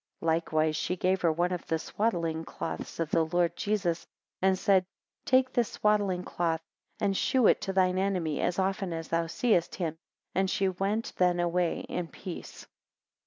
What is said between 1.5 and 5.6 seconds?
of the swaddling cloths of the Lord Jesus, and said, Take